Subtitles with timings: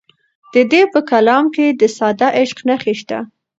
[0.53, 3.19] د ده په کلام کې د ساده عشق نښې شته.